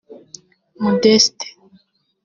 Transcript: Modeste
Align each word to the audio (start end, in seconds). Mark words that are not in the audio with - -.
Modeste 0.83 1.45